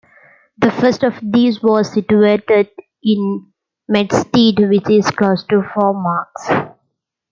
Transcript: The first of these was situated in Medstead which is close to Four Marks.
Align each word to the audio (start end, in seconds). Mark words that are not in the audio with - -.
The 0.57 0.71
first 0.71 1.03
of 1.03 1.13
these 1.21 1.61
was 1.61 1.93
situated 1.93 2.69
in 3.03 3.51
Medstead 3.87 4.67
which 4.67 4.89
is 4.89 5.11
close 5.11 5.43
to 5.43 5.61
Four 5.75 5.93
Marks. 5.93 6.73